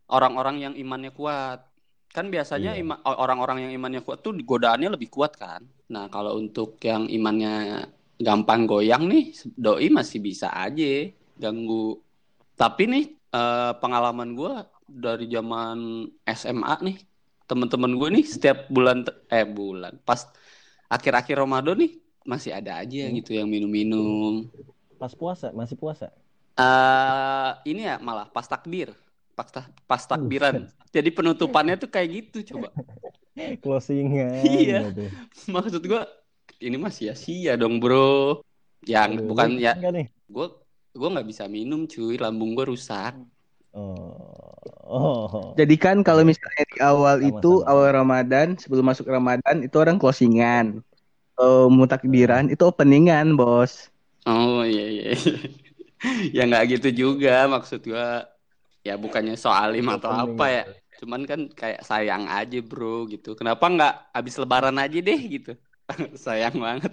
orang-orang 0.10 0.66
yang 0.66 0.74
imannya 0.74 1.13
kuat. 1.13 1.69
Kan 2.10 2.34
biasanya 2.34 2.74
Iya. 2.74 2.82
ima- 2.84 3.02
orang-orang 3.06 3.70
yang 3.70 3.74
imannya 3.78 4.02
kuat 4.02 4.20
tuh 4.26 4.34
godaannya 4.42 4.90
lebih 4.98 5.10
kuat 5.14 5.38
kan. 5.38 5.62
Nah, 5.94 6.10
kalau 6.10 6.38
untuk 6.42 6.78
yang 6.82 7.06
imannya 7.06 7.86
gampang 8.18 8.66
goyang 8.66 9.06
nih, 9.06 9.24
doi 9.56 9.88
masih 9.94 10.20
bisa 10.20 10.50
aja 10.50 10.86
ganggu. 11.38 12.02
Tapi 12.58 12.84
nih 12.90 13.06
eh, 13.30 13.72
pengalaman 13.78 14.34
gua 14.34 14.66
dari 14.90 15.30
zaman 15.30 15.78
SMA 16.26 16.76
nih, 16.82 16.98
temen-temen 17.46 17.92
gue 17.94 18.10
nih 18.18 18.26
setiap 18.26 18.58
bulan 18.74 19.06
te- 19.06 19.18
eh 19.30 19.46
bulan 19.46 19.94
pas 20.02 20.26
akhir-akhir 20.90 21.38
Ramadan 21.38 21.78
nih 21.78 21.92
masih 22.26 22.52
ada 22.58 22.82
aja 22.82 23.06
Hmm. 23.06 23.16
gitu 23.22 23.38
yang 23.38 23.46
minum-minum. 23.54 24.50
Pas 24.98 25.14
puasa, 25.14 25.54
masih 25.54 25.78
puasa. 25.78 26.10
eh 26.60 27.52
ini 27.72 27.88
ya 27.88 27.96
malah 28.04 28.28
pas 28.28 28.44
takbir, 28.44 28.92
pas 29.40 29.48
pas 29.88 30.02
takbiran. 30.04 30.68
Jadi 30.92 31.10
penutupannya 31.16 31.80
tuh 31.80 31.88
kayak 31.88 32.10
gitu 32.12 32.56
coba. 32.56 32.76
Closingan. 33.64 34.44
Iya. 34.44 34.92
gitu. 34.92 35.08
Maksud 35.48 35.80
gue 35.80 36.02
ini 36.60 36.76
mah 36.76 36.92
sia-sia 36.92 37.56
dong 37.56 37.80
bro. 37.80 38.44
Yang 38.84 39.24
Aduh, 39.24 39.28
bukan 39.31 39.50
ya 39.60 39.76
gue 40.28 40.48
gue 40.92 41.10
nggak 41.10 41.28
bisa 41.28 41.48
minum 41.48 41.88
cuy, 41.88 42.19
lambung 42.19 42.52
gue 42.52 42.68
rusak. 42.68 43.16
Oh. 43.72 44.60
Oh. 44.90 45.54
Jadi 45.54 45.78
kan 45.78 46.02
kalau 46.02 46.26
misalnya 46.26 46.66
di 46.66 46.80
awal 46.81 47.22
Sama-sama. 47.22 47.40
itu 47.40 47.52
awal 47.69 47.88
Ramadan 47.94 48.48
sebelum 48.58 48.90
masuk 48.90 49.06
Ramadan 49.06 49.62
itu 49.62 49.76
orang 49.78 50.02
closingan. 50.02 50.81
Kalau 51.38 51.72
mau 51.72 51.86
takbiran 51.88 52.50
itu 52.52 52.66
openingan 52.66 53.38
bos. 53.38 53.94
Oh 54.26 54.66
iya 54.66 54.86
iya. 54.90 55.06
iya. 55.14 55.36
ya 56.36 56.42
nggak 56.50 56.66
gitu 56.76 56.90
juga 57.08 57.46
maksud 57.48 57.86
gua. 57.86 58.26
Ya 58.83 58.95
bukannya 58.95 59.36
soalim 59.36 59.86
atau 59.92 60.09
Opening. 60.12 60.36
apa 60.36 60.45
ya. 60.48 60.64
Cuman 61.00 61.21
kan 61.24 61.48
kayak 61.52 61.83
sayang 61.83 62.28
aja 62.28 62.59
bro 62.64 63.07
gitu. 63.07 63.36
Kenapa 63.36 63.68
nggak 63.68 63.94
habis 64.16 64.36
lebaran 64.40 64.76
aja 64.80 65.00
deh 65.00 65.19
gitu. 65.19 65.54
sayang 66.26 66.56
banget. 66.59 66.92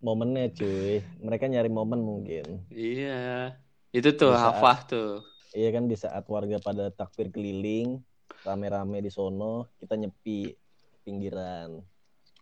Momennya 0.00 0.50
cuy. 0.56 1.04
Mereka 1.20 1.46
nyari 1.46 1.70
momen 1.70 2.00
mungkin. 2.00 2.64
Iya. 2.72 3.54
Itu 3.90 4.14
tuh 4.14 4.32
saat- 4.32 4.58
hafah 4.58 4.78
tuh. 4.86 5.12
Iya 5.50 5.74
kan 5.74 5.90
di 5.90 5.98
saat 5.98 6.22
warga 6.30 6.62
pada 6.62 6.94
takbir 6.94 7.26
keliling, 7.34 7.98
rame-rame 8.46 9.02
di 9.02 9.10
sono, 9.10 9.66
kita 9.82 9.98
nyepi 9.98 10.54
pinggiran. 11.02 11.82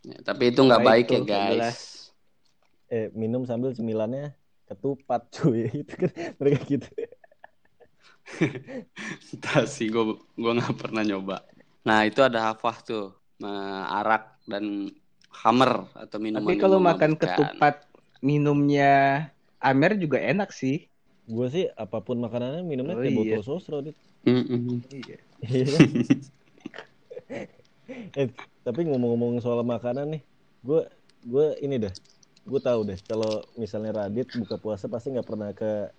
Ya, 0.04 0.20
tapi 0.20 0.52
itu 0.52 0.60
nggak 0.60 0.84
Baik 0.84 1.06
ya 1.08 1.20
guys. 1.24 2.12
Eh, 2.92 3.08
minum 3.16 3.48
sambil 3.48 3.72
cemilannya 3.72 4.36
ketupat 4.68 5.24
cuy. 5.40 5.72
Itu 5.72 5.94
kan 5.96 6.12
mereka 6.36 6.60
gitu. 6.68 6.88
Entah 9.34 9.64
sih 9.68 9.86
gue 9.92 10.04
gua 10.38 10.52
nggak 10.56 10.76
pernah 10.80 11.02
nyoba. 11.04 11.36
Nah 11.86 11.98
itu 12.08 12.20
ada 12.28 12.38
hafah 12.52 12.76
tuh. 12.88 13.04
Nah, 13.42 13.86
arak 14.02 14.22
dan 14.50 14.64
hammer 15.30 15.72
atau 15.94 16.18
minuman 16.18 16.50
Tapi 16.50 16.52
kalau 16.62 16.78
makan 16.82 17.12
memabukkan. 17.14 17.20
ketupat 17.22 17.74
minumnya 18.28 18.86
Amer 19.58 19.92
juga 19.98 20.18
enak 20.22 20.50
sih. 20.54 20.86
Gue 21.34 21.46
sih 21.54 21.64
apa 21.82 21.98
pun 22.06 22.16
makanannya 22.24 22.62
minumnya 22.64 22.96
Oh, 22.96 23.02
kayak 23.02 23.14
iya. 23.14 23.18
botol 23.18 23.40
sosro 23.48 23.76
Dit. 23.86 23.96
Mm-mm. 24.26 24.82
Iya. 24.90 25.16
Iya 25.42 25.66
kan? 25.74 25.84
eh, 28.18 28.28
tapi 28.66 28.80
ngomong-ngomong 28.88 29.40
soal 29.44 29.60
makanan 29.64 30.06
nih, 30.18 30.22
gue 30.66 30.80
gue 31.24 31.46
ini 31.64 31.76
deh, 31.84 31.94
gue 32.50 32.60
tahu 32.62 32.80
deh 32.88 32.98
kalau 33.08 33.42
misalnya 33.62 33.90
Radit 34.04 34.28
buka 34.40 34.56
puasa 34.60 34.86
pasti 34.92 35.12
nggak 35.14 35.28
pernah 35.28 35.50
ke 35.56 35.90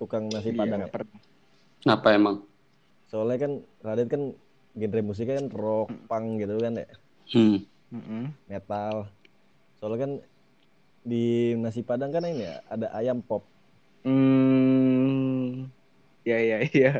tukang 0.00 0.24
nasi 0.32 0.50
Iya, 0.50 0.58
padang. 0.58 0.80
ya. 0.86 0.88
pernah. 0.94 1.18
Kenapa 1.82 2.10
emang? 2.14 2.36
Soalnya 3.08 3.38
kan 3.48 3.52
Radit 3.80 4.08
kan 4.12 4.22
genre 4.78 5.00
musiknya 5.02 5.40
kan 5.40 5.48
rock, 5.50 5.88
punk 6.06 6.26
gitu 6.42 6.54
kan 6.60 6.78
ya, 6.78 6.88
Hmm. 7.34 8.30
Metal. 8.46 9.08
Soalnya 9.80 9.98
kan 10.04 10.12
di 11.08 11.56
nasi 11.56 11.80
padang 11.80 12.12
kan 12.12 12.26
ini 12.26 12.44
ya 12.44 12.60
ada 12.68 12.92
ayam 12.92 13.24
pop. 13.24 13.46
Hmm. 14.04 15.66
Ya 16.26 16.38
ya 16.38 16.58
ya. 16.68 16.92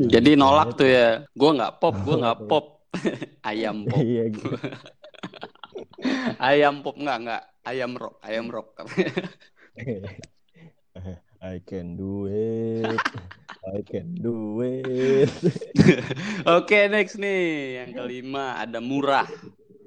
Jadi 0.00 0.30
nolak 0.34 0.80
tuh 0.80 0.88
ya. 0.88 1.28
Gua 1.36 1.50
nggak 1.54 1.72
pop, 1.76 1.94
gua 2.02 2.16
nggak 2.18 2.38
pop. 2.50 2.66
ayam 3.50 3.84
pop. 3.90 4.00
Iya 4.00 4.24
gitu. 4.32 4.56
Ayam 6.40 6.80
pop 6.80 6.96
nggak 6.96 7.18
nggak. 7.28 7.42
Ayam 7.60 7.92
rock, 8.00 8.16
ayam 8.24 8.46
rock. 8.48 8.68
I 11.50 11.58
can 11.66 11.98
do 11.98 12.30
it. 12.30 12.86
I 13.66 13.82
can 13.82 14.14
do 14.14 14.62
it. 14.62 15.26
Oke, 16.46 16.86
next 16.86 17.18
nih. 17.18 17.82
Yang 17.82 17.90
kelima 17.98 18.62
ada 18.62 18.78
murah. 18.78 19.26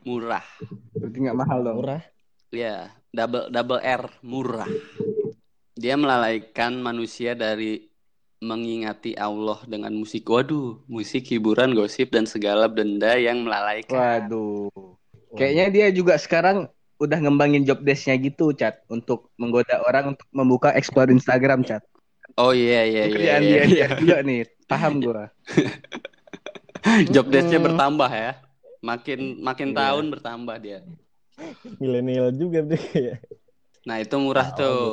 Murah. 0.03 0.43
Berarti 0.91 1.17
nggak 1.23 1.37
mahal 1.39 1.63
dong. 1.63 1.79
Murah. 1.79 2.03
Ya, 2.51 2.91
double 3.15 3.47
double 3.47 3.79
R, 3.79 4.03
murah. 4.27 4.67
Dia 5.79 5.95
melalaikan 5.95 6.83
manusia 6.83 7.31
dari 7.31 7.87
mengingati 8.43 9.15
Allah 9.15 9.63
dengan 9.63 9.95
musik. 9.95 10.27
Waduh, 10.27 10.83
musik, 10.91 11.31
hiburan, 11.31 11.71
gosip 11.71 12.11
dan 12.11 12.27
segala 12.27 12.67
benda 12.67 13.15
yang 13.15 13.47
melalaikan. 13.47 14.27
Waduh. 14.27 14.99
Kayaknya 15.39 15.67
dia 15.71 15.87
juga 15.95 16.19
sekarang 16.19 16.67
udah 17.01 17.17
ngembangin 17.19 17.65
job 17.65 17.81
desk-nya 17.81 18.15
gitu, 18.21 18.53
Chat, 18.53 18.81
untuk 18.87 19.31
menggoda 19.35 19.81
orang 19.83 20.13
untuk 20.15 20.27
membuka 20.29 20.71
explore 20.73 21.09
Instagram, 21.09 21.65
Chat. 21.65 21.83
Oh 22.39 22.49
iya 22.49 22.85
iya 22.87 23.03
iya. 23.05 23.13
Kerjaan 23.13 23.41
iya, 23.43 23.49
dia, 23.49 23.63
iya. 23.67 23.87
juga 23.99 24.17
nih, 24.25 24.41
paham 24.65 25.03
gua. 25.03 25.29
Job 27.13 27.29
desk-nya 27.31 27.59
Mm. 27.61 27.67
bertambah 27.71 28.11
ya. 28.11 28.31
Makin 28.83 29.19
makin 29.39 29.69
Iya. 29.71 29.77
tahun 29.79 30.05
bertambah 30.11 30.55
dia. 30.59 30.79
Milenial 31.79 32.35
juga 32.35 32.59
deh 32.61 32.83
ya. 32.91 33.15
Nah, 33.87 33.99
itu 33.99 34.15
murah 34.19 34.51
Tahu. 34.51 34.59
tuh. 34.59 34.87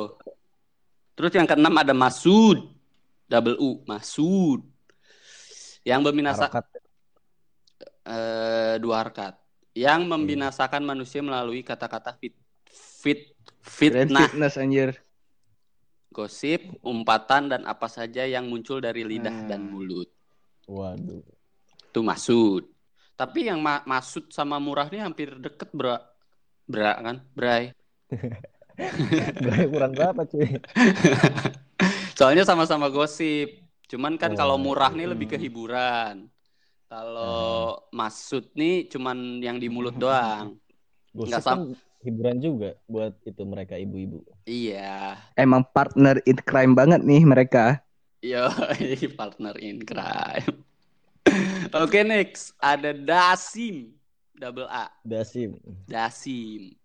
Terus 1.15 1.31
yang 1.35 1.47
keenam 1.47 1.75
ada 1.75 1.91
Masud. 1.91 2.71
Double 3.27 3.55
U, 3.59 3.83
Masud. 3.87 4.63
Yang 5.83 6.01
berminasa 6.07 6.47
eh, 8.05 8.75
dua 8.79 8.95
harkat. 9.01 9.40
Yang 9.71 10.01
membinasakan 10.03 10.83
manusia 10.83 11.23
melalui 11.23 11.63
kata-kata 11.63 12.11
fit 12.13 12.35
fit 13.01 13.31
fitnah, 13.63 14.27
fitness 14.27 14.55
anjir. 14.55 14.99
gosip, 16.09 16.59
umpatan 16.83 17.47
dan 17.47 17.61
apa 17.63 17.87
saja 17.87 18.27
yang 18.27 18.45
muncul 18.45 18.77
dari 18.77 19.01
lidah 19.01 19.31
Hmm. 19.31 19.47
dan 19.47 19.61
mulut. 19.63 20.11
Waduh. 20.67 21.23
Itu 21.87 22.03
Masud. 22.03 22.67
Tapi 23.15 23.47
yang 23.47 23.59
ma 23.59 23.79
Masud 23.83 24.27
sama 24.27 24.59
murah 24.59 24.87
ini 24.87 24.99
hampir 24.99 25.31
deket, 25.35 25.71
Bra. 25.71 25.99
Bra 26.65 26.99
kan? 26.99 27.17
Bray. 27.31 27.71
Berapa 29.39 29.67
kurang 29.67 29.91
berapa 29.93 30.21
cuy? 30.25 30.47
Soalnya 32.17 32.43
sama-sama 32.43 32.87
gosip. 32.87 33.61
Cuman 33.87 34.15
kan 34.15 34.31
Oh, 34.33 34.37
kalau 34.39 34.55
murah 34.55 34.89
nih 34.89 35.03
hmm. 35.05 35.13
lebih 35.13 35.27
ke 35.27 35.37
hiburan. 35.37 36.30
Kalau 36.91 37.79
Masud 37.95 38.51
nih 38.51 38.83
cuman 38.91 39.39
yang 39.39 39.55
di 39.55 39.71
mulut 39.71 39.95
doang. 39.95 40.59
Gosip 41.15 41.39
kan 41.39 41.71
hiburan 42.03 42.35
juga 42.43 42.75
buat 42.83 43.15
itu 43.23 43.43
mereka 43.47 43.79
ibu-ibu. 43.79 44.27
Iya. 44.43 45.15
Emang 45.39 45.63
partner 45.71 46.19
in 46.27 46.35
crime 46.43 46.75
banget 46.75 46.99
nih 46.99 47.23
mereka. 47.23 47.79
Yo, 48.19 48.43
partner 49.19 49.55
in 49.63 49.87
crime. 49.87 50.67
Oke, 51.71 52.03
next 52.03 52.59
ada 52.59 52.91
Dasim. 52.91 53.95
Double 54.35 54.67
A. 54.67 54.91
Dasim. 55.07 55.55
Dasim. 55.87 56.75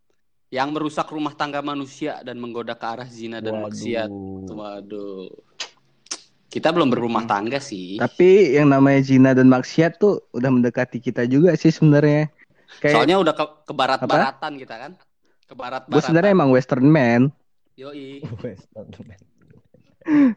Yang 0.54 0.68
merusak 0.70 1.10
rumah 1.10 1.34
tangga 1.34 1.58
manusia 1.66 2.22
dan 2.22 2.38
menggoda 2.38 2.78
ke 2.78 2.86
arah 2.86 3.10
zina 3.10 3.42
dan 3.42 3.58
maksiat. 3.58 4.06
Waduh. 4.46 5.45
Kita 6.56 6.72
belum 6.72 6.88
berumah 6.88 7.28
tangga 7.28 7.60
sih. 7.60 8.00
Tapi 8.00 8.56
yang 8.56 8.72
namanya 8.72 9.04
zina 9.04 9.36
dan 9.36 9.52
maksiat 9.52 10.00
tuh 10.00 10.24
udah 10.32 10.48
mendekati 10.48 11.04
kita 11.04 11.28
juga 11.28 11.52
sih 11.52 11.68
sebenarnya. 11.68 12.32
Kayak 12.80 12.96
Soalnya 12.96 13.16
udah 13.20 13.34
ke, 13.36 13.44
ke 13.68 13.72
barat-baratan 13.76 14.52
kita 14.56 14.74
kan. 14.80 14.92
Ke 15.44 15.52
gue 15.52 15.60
barat-baratan. 15.60 16.00
sebenarnya 16.00 16.32
emang 16.32 16.48
western 16.48 16.88
man. 16.88 17.28
Yoi. 17.76 18.24
Western 18.40 18.88
man. 19.04 19.20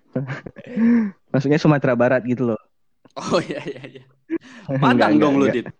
Maksudnya 1.31 1.55
Sumatera 1.55 1.95
Barat 1.95 2.27
gitu 2.27 2.51
loh. 2.51 2.59
Oh 3.15 3.39
iya 3.39 3.63
iya 3.63 3.81
iya. 3.87 4.03
Padang 4.83 5.15
enggak, 5.15 5.23
dong 5.23 5.35
lu. 5.39 5.47
Dit. 5.47 5.71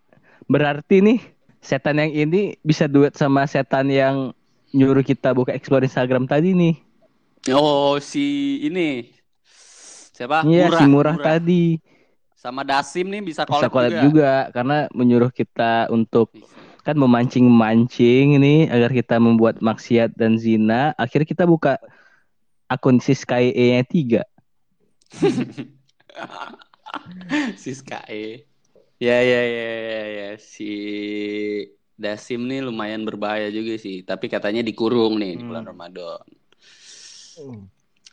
Berarti 0.48 1.04
nih 1.04 1.20
setan 1.60 2.00
yang 2.00 2.16
ini 2.16 2.56
bisa 2.64 2.88
duet 2.88 3.12
sama 3.12 3.44
setan 3.44 3.92
yang 3.92 4.32
nyuruh 4.72 5.04
kita 5.04 5.36
buka 5.36 5.52
explore 5.52 5.84
Instagram 5.84 6.24
tadi 6.24 6.56
nih. 6.56 6.80
Oh, 7.52 8.00
si 8.00 8.56
ini. 8.64 9.19
Siapa? 10.20 10.44
Iya 10.44 10.68
si 10.76 10.84
murah, 10.84 11.16
tadi. 11.16 11.80
Sama 12.36 12.60
Dasim 12.60 13.08
nih 13.08 13.24
bisa 13.24 13.48
Bisa 13.48 13.68
collab 13.68 13.72
collab 13.72 13.92
juga. 13.96 14.04
juga. 14.04 14.34
karena 14.52 14.76
menyuruh 14.92 15.32
kita 15.32 15.88
untuk 15.88 16.28
kan 16.84 16.92
memancing-mancing 16.92 18.36
ini 18.36 18.68
agar 18.68 18.92
kita 18.92 19.16
membuat 19.16 19.64
maksiat 19.64 20.12
dan 20.12 20.36
zina. 20.36 20.92
Akhirnya 21.00 21.24
kita 21.24 21.48
buka 21.48 21.80
akun 22.68 23.00
Siskai 23.00 23.48
E-nya 23.56 23.80
tiga. 23.88 24.22
Siska 27.56 28.04
E. 28.04 28.44
Ya 29.00 29.24
ya 29.24 29.40
ya 29.40 29.70
ya 29.80 30.04
ya 30.12 30.28
si 30.36 30.68
Dasim 31.96 32.44
nih 32.44 32.60
lumayan 32.64 33.08
berbahaya 33.08 33.48
juga 33.48 33.76
sih, 33.80 34.04
tapi 34.04 34.28
katanya 34.28 34.60
dikurung 34.60 35.16
nih 35.16 35.40
di 35.40 35.44
bulan 35.48 35.64
Hmm. 35.64 35.72
Ramadan. 35.72 36.24
Hmm. 37.40 37.68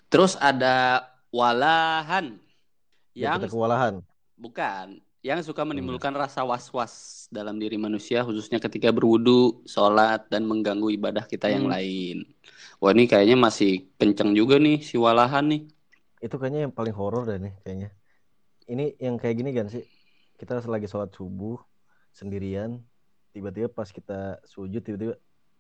Terus 0.08 0.40
ada 0.40 1.04
Walahan 1.32 2.40
Ya, 3.18 3.34
yang 3.34 3.42
kita 3.42 3.50
kewalahan. 3.52 4.06
bukan 4.38 5.02
yang 5.26 5.42
suka 5.44 5.66
menimbulkan 5.66 6.14
rasa 6.14 6.46
was-was 6.46 7.26
dalam 7.34 7.58
diri 7.58 7.76
manusia 7.76 8.22
khususnya 8.24 8.62
ketika 8.62 8.94
berwudu, 8.94 9.66
sholat 9.68 10.30
dan 10.32 10.46
mengganggu 10.48 10.94
ibadah 10.94 11.26
kita 11.26 11.50
yang 11.52 11.68
Hmm. 11.68 11.74
lain. 11.74 12.18
Wah 12.80 12.94
ini 12.94 13.10
kayaknya 13.10 13.36
masih 13.36 13.90
kenceng 13.98 14.32
juga 14.38 14.62
nih 14.62 14.80
si 14.86 14.96
Walahan 14.96 15.44
nih. 15.50 15.62
Itu 16.22 16.38
kayaknya 16.38 16.70
yang 16.70 16.74
paling 16.74 16.94
horor 16.96 17.26
deh 17.26 17.42
nih 17.42 17.54
kayaknya. 17.66 17.90
Ini 18.70 18.86
yang 19.02 19.18
kayak 19.18 19.36
gini 19.36 19.52
kan 19.52 19.68
sih. 19.68 19.84
Kita 20.38 20.62
lagi 20.70 20.86
sholat 20.86 21.10
subuh 21.18 21.58
sendirian, 22.14 22.78
tiba-tiba 23.34 23.68
pas 23.74 23.90
kita 23.90 24.38
sujud 24.46 24.86
tiba-tiba 24.86 25.18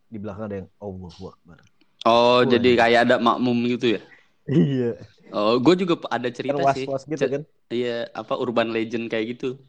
di 0.07 0.17
belakang 0.21 0.45
ada 0.47 0.55
yang 0.63 0.69
Allahu 0.79 1.33
Akbar. 1.33 1.57
Oh 2.05 2.45
Wah, 2.45 2.47
jadi 2.47 2.77
kayak 2.77 2.99
ada 3.09 3.15
makmum 3.19 3.57
gitu 3.67 3.97
ya? 3.97 4.01
Iya. 4.47 4.85
Oh 5.35 5.59
gue 5.59 5.75
juga 5.81 5.93
ada 6.07 6.29
cerita 6.31 6.63
sih. 6.75 6.87
was-was 6.87 7.03
gitu 7.03 7.19
Cer- 7.19 7.33
kan. 7.33 7.43
Iya, 7.67 8.07
apa 8.15 8.33
urban 8.39 8.71
legend 8.71 9.11
kayak 9.11 9.25
gitu. 9.35 9.59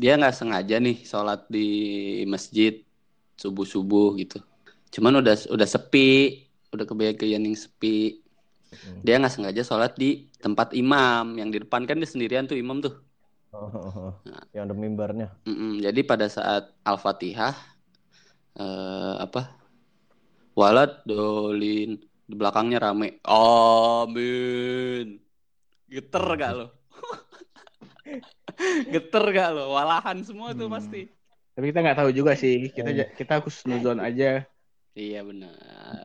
Dia 0.00 0.16
nggak 0.16 0.32
sengaja 0.32 0.76
nih 0.80 0.96
sholat 1.04 1.40
di 1.52 1.60
masjid 2.24 2.72
subuh-subuh 3.36 4.16
gitu. 4.20 4.40
Cuman 4.94 5.20
udah 5.20 5.36
udah 5.52 5.68
sepi, 5.68 6.44
udah 6.72 6.84
kebayang 6.88 7.44
yang 7.44 7.56
sepi. 7.56 8.24
Hmm. 8.70 9.02
Dia 9.04 9.20
nggak 9.20 9.34
sengaja 9.36 9.62
sholat 9.66 9.92
di 10.00 10.30
tempat 10.40 10.72
imam 10.72 11.36
yang 11.36 11.52
di 11.52 11.58
depan 11.60 11.84
kan 11.88 11.96
dia 12.00 12.08
sendirian 12.08 12.48
tuh 12.48 12.56
imam 12.56 12.80
tuh. 12.80 12.94
Oh, 13.52 13.66
oh, 13.66 13.92
oh. 13.98 14.12
Nah. 14.24 14.42
Yang 14.54 14.62
ada 14.70 14.74
mimbarnya. 14.78 15.26
Mm-mm. 15.44 15.82
Jadi 15.84 16.00
pada 16.06 16.26
saat 16.30 16.70
al-fatihah 16.86 17.54
eh, 18.58 19.14
apa? 19.24 19.40
Walad 20.58 20.90
dolin 21.08 21.90
di 22.30 22.36
belakangnya 22.38 22.78
rame. 22.80 23.18
Amin. 23.26 25.18
Geter 25.90 26.24
gak 26.38 26.52
lo? 26.54 26.66
Geter 28.94 29.24
gak 29.34 29.50
lo? 29.50 29.74
Walahan 29.74 30.22
semua 30.22 30.54
tuh 30.54 30.70
Hmm. 30.70 30.76
pasti. 30.78 31.10
Tapi 31.50 31.64
kita 31.74 31.78
nggak 31.82 31.98
tahu 31.98 32.10
juga 32.14 32.32
sih. 32.38 32.70
Kita 32.70 32.88
Iya. 32.88 33.06
kita 33.18 33.42
harus 33.42 33.56
nuzon 33.66 33.98
aja. 33.98 34.46
Iya 34.90 35.22
benar, 35.22 35.54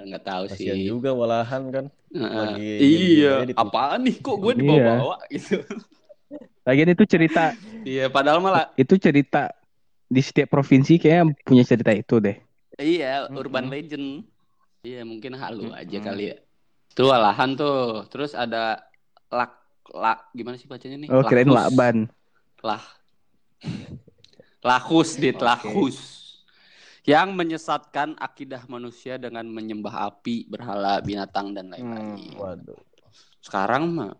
nggak 0.05 0.23
tahu 0.23 0.43
Kasihan 0.45 0.77
sih. 0.77 0.85
juga 0.85 1.09
walahan 1.09 1.63
kan. 1.73 1.85
Heeh. 2.13 2.29
lagi 2.37 2.69
iya, 2.85 3.33
apaan 3.57 4.05
nih? 4.05 4.15
Kok 4.21 4.37
gue 4.39 4.53
Iya. 4.53 4.61
dibawa-bawa 4.61 5.15
gitu? 5.33 5.57
Lagian 6.65 6.89
itu 6.93 7.03
cerita 7.05 7.53
iya, 7.85 8.09
padahal 8.09 8.41
malah 8.41 8.69
itu 8.77 8.93
cerita 8.97 9.53
di 10.05 10.21
setiap 10.21 10.53
provinsi 10.53 11.01
kayaknya 11.01 11.33
punya 11.41 11.63
cerita 11.65 11.91
itu 11.93 12.21
deh. 12.21 12.37
iya 12.77 13.25
urban 13.33 13.69
legend. 13.69 14.25
Iya 14.85 15.01
mungkin 15.01 15.33
halu 15.33 15.73
aja 15.73 15.97
Mm-mm. 15.97 16.05
kali 16.05 16.23
ya. 16.29 16.37
Tuh 16.93 17.09
walahan 17.09 17.57
tuh. 17.57 18.05
Terus 18.07 18.31
ada 18.31 18.85
lak 19.27 19.51
lak 19.89 20.29
gimana 20.31 20.55
sih 20.55 20.69
bacanya 20.69 21.01
nih? 21.01 21.09
Oh 21.09 21.25
kirain 21.25 21.49
Lakus. 21.49 21.57
lakban. 21.57 21.97
Lah. 22.61 22.83
Lahus, 24.61 25.13
dit, 25.15 25.37
lahus. 25.37 25.97
Yang 27.05 27.29
menyesatkan 27.37 28.17
akidah 28.17 28.65
manusia 28.65 29.21
dengan 29.21 29.45
menyembah 29.45 30.09
api, 30.09 30.49
berhala, 30.49 30.97
binatang 31.01 31.53
dan 31.53 31.69
lain-lain. 31.69 32.33
Waduh. 32.33 32.81
Sekarang 33.37 33.93
mah 33.93 34.13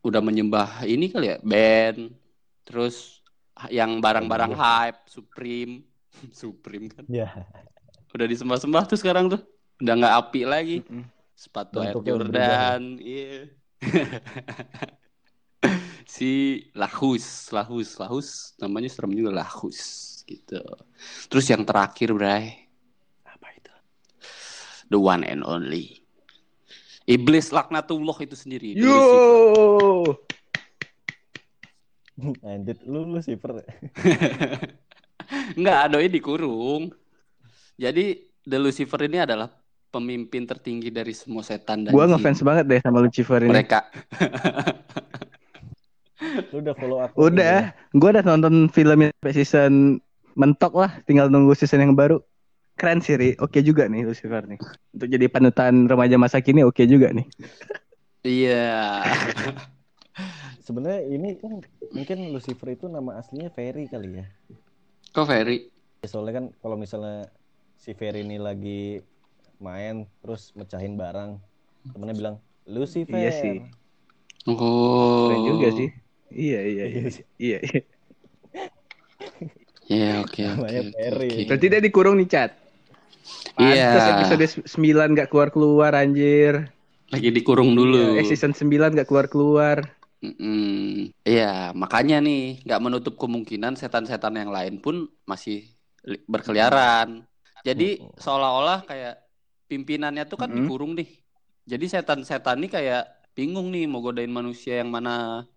udah 0.00 0.20
menyembah 0.20 0.84
ini 0.84 1.08
kali 1.08 1.28
ya 1.28 1.36
band 1.40 2.08
terus 2.64 3.20
yang 3.68 4.00
barang-barang 4.00 4.56
hype 4.56 5.00
Supreme 5.04 5.84
Supreme 6.32 6.88
kan 6.88 7.04
Ya. 7.04 7.28
udah 8.16 8.24
disembah-sembah 8.24 8.88
tuh 8.88 8.96
sekarang 8.96 9.28
tuh 9.28 9.44
udah 9.80 9.94
nggak 9.96 10.14
api 10.20 10.40
lagi 10.44 10.76
Mm-mm. 10.84 11.04
sepatu 11.32 11.80
Air 11.80 11.96
Bentuknya 11.96 12.12
Jordan 12.20 12.82
iya 13.00 13.48
si 16.14 16.30
Lahus 16.76 17.48
Lahus 17.48 17.96
Lahus 17.96 18.28
namanya 18.60 18.92
serem 18.92 19.16
juga 19.16 19.40
Lahus 19.40 19.80
gitu 20.28 20.60
terus 21.32 21.46
yang 21.48 21.64
terakhir 21.64 22.12
Bray 22.12 22.68
Apa 23.24 23.48
itu? 23.56 23.72
the 24.92 25.00
one 25.00 25.24
and 25.24 25.40
only 25.42 26.04
iblis 27.08 27.50
laknatullah 27.50 28.20
itu 28.20 28.36
sendiri 28.36 28.76
Yo. 28.76 30.20
Anjir, 32.44 32.76
lu 32.84 33.08
lu 33.08 33.16
Lucifer. 33.16 33.64
Enggak, 35.56 35.82
doi 35.88 36.08
dikurung. 36.12 36.92
Jadi 37.80 38.28
The 38.44 38.58
Lucifer 38.60 39.00
ini 39.08 39.24
adalah 39.24 39.48
pemimpin 39.90 40.46
tertinggi 40.46 40.88
dari 40.88 41.10
semua 41.10 41.42
setan 41.42 41.84
dan 41.84 41.90
Gua 41.90 42.06
jin. 42.06 42.14
ngefans 42.14 42.40
banget 42.40 42.64
deh 42.66 42.80
sama 42.80 43.02
Lucifer 43.02 43.42
ini. 43.42 43.50
mereka. 43.50 43.90
Lu 46.52 46.60
udah 46.60 46.74
follow 46.76 46.98
aku. 47.00 47.14
Udah, 47.26 47.72
gua 47.92 48.08
udah 48.14 48.24
nonton 48.24 48.68
filmnya 48.68 49.10
sampai 49.18 49.34
season 49.34 49.72
mentok 50.36 50.72
lah, 50.76 50.92
tinggal 51.04 51.26
nunggu 51.26 51.52
season 51.52 51.80
yang 51.80 51.96
baru. 51.96 52.20
Keren 52.76 53.00
sih, 53.00 53.12
Ri. 53.12 53.30
Oke 53.36 53.60
juga 53.60 53.84
nih 53.86 54.08
Lucifer 54.08 54.40
nih. 54.46 54.56
Untuk 54.94 55.08
jadi 55.08 55.26
panutan 55.28 55.84
remaja 55.84 56.16
masa 56.16 56.40
kini 56.40 56.64
oke 56.64 56.80
juga 56.84 57.12
nih. 57.12 57.28
Iya. 58.22 59.04
Sebenarnya 60.64 61.02
ini 61.04 61.36
kan 61.36 61.60
mungkin 61.90 62.30
Lucifer 62.30 62.72
itu 62.72 62.86
nama 62.86 63.18
aslinya 63.18 63.50
Ferry 63.50 63.84
kali 63.84 64.22
ya. 64.22 64.26
Kok 65.12 65.26
Ferry? 65.26 65.66
Ya, 66.00 66.08
Soalnya 66.08 66.40
kan 66.40 66.44
kalau 66.56 66.76
misalnya 66.76 67.28
si 67.74 67.92
Ferry 67.92 68.22
ini 68.22 68.36
lagi 68.36 69.00
main 69.60 70.08
terus 70.24 70.56
mecahin 70.56 70.96
barang, 70.96 71.36
temennya 71.92 72.16
bilang 72.16 72.36
Lucifer. 72.64 73.14
Iya 73.14 73.30
sih. 73.30 73.56
Oh. 74.48 75.28
Keren 75.28 75.40
juga 75.44 75.68
sih. 75.76 75.88
Iya, 76.32 76.60
iya, 76.64 76.84
iya. 76.88 77.00
Iya. 77.00 77.10
Iya, 77.36 77.58
iya. 77.60 77.80
Iya, 79.90 80.22
oke, 80.22 80.40
oke. 80.54 80.76
Berarti 81.50 81.66
dia 81.66 81.82
dikurung 81.82 82.14
nih, 82.22 82.28
Chat. 82.30 82.54
Iya. 83.58 83.90
Terus 83.90 84.06
episode 84.14 84.46
9 84.70 85.18
gak 85.18 85.28
keluar-keluar 85.28 85.92
anjir. 85.98 86.70
Lagi 87.10 87.28
dikurung 87.34 87.74
dulu. 87.74 88.16
Eh, 88.16 88.24
season 88.24 88.54
9 88.54 88.94
gak 88.94 89.10
keluar-keluar. 89.10 89.82
Iya, 91.24 91.72
makanya 91.72 92.20
nih 92.20 92.60
nggak 92.60 92.82
menutup 92.84 93.16
kemungkinan 93.16 93.72
setan-setan 93.80 94.36
yang 94.36 94.52
lain 94.52 94.76
pun 94.76 95.08
masih 95.24 95.64
li- 96.04 96.20
berkeliaran. 96.28 97.24
Jadi 97.64 98.04
seolah-olah 98.20 98.84
kayak 98.84 99.16
pimpinannya 99.70 100.24
tuh 100.30 100.38
kan 100.42 100.50
Mm-mm. 100.50 100.58
dikurung 100.58 100.92
nih. 100.98 101.08
Jadi 101.70 101.84
setan-setan 101.94 102.56
nih 102.62 102.70
kayak 102.76 103.02
bingung 103.36 103.68
nih 103.74 103.84
mau 103.90 104.00
godain 104.06 104.32
manusia 104.40 104.72
yang 104.82 104.90
mana. 104.96 105.10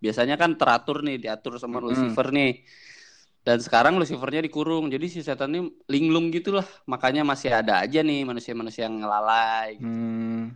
Biasanya 0.04 0.36
kan 0.42 0.52
teratur 0.60 0.98
nih, 1.08 1.16
diatur 1.24 1.54
sama 1.64 1.78
Mm-mm. 1.78 1.86
Lucifer 1.90 2.28
nih. 2.38 2.52
Dan 3.48 3.58
sekarang 3.66 3.94
Lucifernya 4.00 4.42
dikurung. 4.48 4.86
Jadi 4.94 5.06
si 5.14 5.20
setan 5.28 5.52
ini 5.54 5.60
linglung 5.94 6.26
gitu 6.36 6.50
lah. 6.58 6.68
Makanya 6.92 7.22
masih 7.32 7.52
ada 7.60 7.74
aja 7.84 8.00
nih 8.10 8.20
manusia-manusia 8.30 8.88
yang 8.88 8.96
ngelalai. 9.04 9.72
Hmm. 9.80 10.56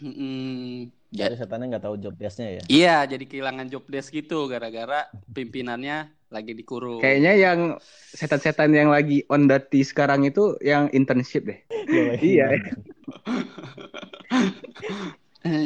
Mm-mm. 0.00 0.88
Ya, 1.12 1.26
Jadi 1.28 1.36
setannya 1.40 1.66
nggak 1.74 1.84
tahu 1.84 1.96
job 2.02 2.14
desk-nya 2.16 2.48
ya. 2.60 2.64
Iya, 2.70 2.90
jadi 3.12 3.24
kehilangan 3.26 3.66
job 3.72 3.84
desk 3.92 4.08
gitu 4.14 4.46
gara-gara 4.52 5.10
pimpinannya 5.34 5.96
lagi 6.30 6.54
dikurung. 6.54 7.02
Kayaknya 7.02 7.32
yang 7.34 7.58
setan-setan 8.10 8.70
yang 8.70 8.88
lagi 8.88 9.26
on 9.26 9.50
duty 9.50 9.82
sekarang 9.82 10.22
itu 10.22 10.54
yang 10.62 10.86
internship 10.90 11.42
deh. 11.44 11.58
Iya. 12.16 12.54
Eh, 12.54 12.60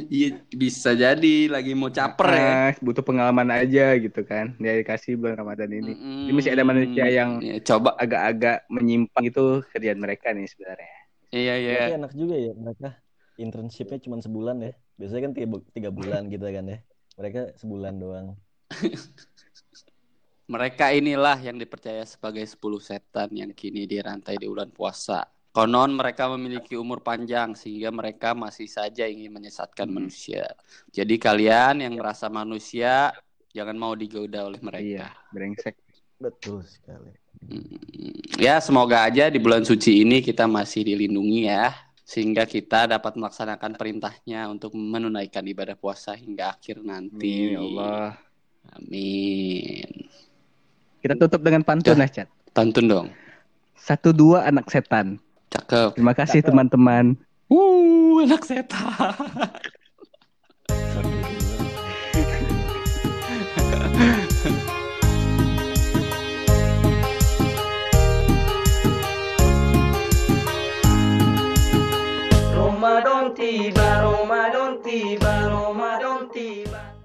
Iya, 0.09 0.39
bisa 0.49 0.95
jadi 0.95 1.51
lagi 1.51 1.75
mau 1.75 1.91
caper 1.91 2.29
ya. 2.31 2.47
Ah, 2.47 2.73
butuh 2.79 3.03
pengalaman 3.03 3.51
aja 3.51 3.99
gitu 3.99 4.23
kan. 4.23 4.55
Dia 4.57 4.79
dikasih 4.79 5.19
bulan 5.19 5.35
Ramadan 5.35 5.67
ini. 5.69 5.93
Mm-mm. 5.93 6.19
Jadi 6.25 6.33
masih 6.33 6.51
ada 6.55 6.65
manusia 6.65 7.05
yang- 7.11 7.43
Ya, 7.43 7.59
coba. 7.61 7.99
Agak-agak 7.99 8.71
menyimpang 8.71 9.25
itu 9.27 9.67
kerjaan 9.75 9.99
mereka 9.99 10.31
nih 10.31 10.47
sebenarnya. 10.47 10.95
Iya, 11.35 11.55
iya. 11.59 11.73
Berarti 11.75 11.99
enak 11.99 12.13
juga 12.15 12.35
ya 12.39 12.53
mereka 12.55 12.89
internshipnya 13.35 13.99
cuma 13.99 14.23
sebulan 14.23 14.57
ya. 14.63 14.73
Biasanya 14.95 15.23
kan 15.27 15.33
tiga, 15.35 15.47
tiga 15.75 15.91
bulan 15.91 16.23
gitu 16.31 16.47
kan 16.47 16.65
ya. 16.71 16.79
Mereka 17.19 17.41
sebulan 17.59 17.95
doang. 17.99 18.27
Mereka 20.45 20.93
inilah 20.93 21.41
yang 21.41 21.57
dipercaya 21.57 22.05
sebagai 22.05 22.45
10 22.45 22.77
setan 22.77 23.33
yang 23.33 23.49
kini 23.57 23.89
dirantai 23.89 24.37
di 24.37 24.45
bulan 24.45 24.69
puasa. 24.69 25.25
Konon 25.55 25.95
mereka 25.95 26.29
memiliki 26.35 26.75
umur 26.75 27.01
panjang 27.01 27.55
sehingga 27.55 27.89
mereka 27.89 28.35
masih 28.35 28.67
saja 28.67 29.07
ingin 29.07 29.31
menyesatkan 29.33 29.87
Hmm. 29.89 30.03
manusia. 30.03 30.45
Jadi 30.91 31.15
kalian 31.17 31.81
yang 31.81 31.95
merasa 31.97 32.27
manusia 32.29 33.15
jangan 33.55 33.79
mau 33.79 33.95
digoda 33.95 34.45
oleh 34.45 34.61
mereka. 34.61 34.85
Iya, 34.85 35.09
brengsek. 35.33 35.75
Betul 36.21 36.67
sekali. 36.67 37.15
Hmm, 37.45 38.13
Ya, 38.35 38.59
semoga 38.59 39.07
aja 39.07 39.31
di 39.31 39.39
bulan 39.39 39.63
suci 39.63 40.03
ini 40.03 40.19
kita 40.19 40.45
masih 40.51 40.83
dilindungi 40.83 41.47
ya, 41.47 41.71
sehingga 42.03 42.45
kita 42.45 42.91
dapat 42.91 43.15
melaksanakan 43.15 43.79
perintahnya 43.79 44.51
untuk 44.51 44.75
menunaikan 44.75 45.47
ibadah 45.47 45.79
puasa 45.79 46.19
hingga 46.19 46.51
akhir 46.53 46.83
nanti. 46.83 47.31
Amin 47.31 47.55
ya 47.55 47.61
Allah. 47.63 48.09
Amin. 48.75 50.11
Kita 51.05 51.21
tutup 51.21 51.45
dengan 51.45 51.61
pantun 51.61 52.01
lah, 52.01 52.09
Chat. 52.09 52.33
Pantun 52.57 52.89
dong. 52.89 53.07
Satu 53.77 54.17
dua 54.17 54.49
anak 54.49 54.73
setan. 54.73 55.21
Cakep. 55.53 56.01
Terima 56.01 56.17
kasih 56.17 56.41
teman-teman. 56.41 57.13
Uh, 57.53 58.25
anak 58.25 58.41
setan. 58.49 59.13
Ramadan 72.57 73.37
tiba, 73.37 73.89
Ramadan 74.09 74.81
tiba, 74.81 75.24